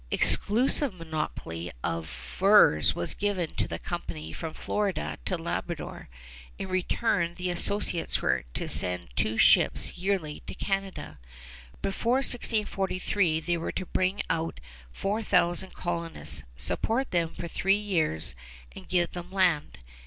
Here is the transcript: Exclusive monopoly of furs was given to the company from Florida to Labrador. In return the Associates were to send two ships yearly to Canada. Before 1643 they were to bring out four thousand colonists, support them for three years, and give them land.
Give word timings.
Exclusive 0.09 0.95
monopoly 0.95 1.71
of 1.83 2.07
furs 2.09 2.95
was 2.95 3.13
given 3.13 3.51
to 3.53 3.67
the 3.67 3.77
company 3.77 4.33
from 4.33 4.51
Florida 4.51 5.19
to 5.25 5.37
Labrador. 5.37 6.09
In 6.57 6.69
return 6.69 7.35
the 7.35 7.51
Associates 7.51 8.19
were 8.19 8.43
to 8.55 8.67
send 8.67 9.15
two 9.15 9.37
ships 9.37 9.99
yearly 9.99 10.41
to 10.47 10.55
Canada. 10.55 11.19
Before 11.83 12.13
1643 12.13 13.41
they 13.41 13.57
were 13.57 13.71
to 13.73 13.85
bring 13.85 14.23
out 14.27 14.59
four 14.89 15.21
thousand 15.21 15.75
colonists, 15.75 16.45
support 16.57 17.11
them 17.11 17.29
for 17.35 17.47
three 17.47 17.77
years, 17.77 18.35
and 18.71 18.89
give 18.89 19.11
them 19.11 19.31
land. 19.31 19.77